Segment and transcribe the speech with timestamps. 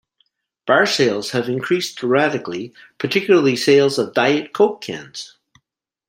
[0.65, 5.37] Bar sales have increased dramatically, particularly sales of Diet Coke cans.